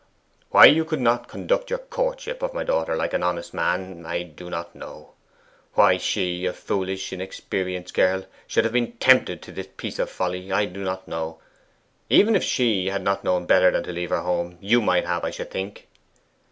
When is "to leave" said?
13.83-14.09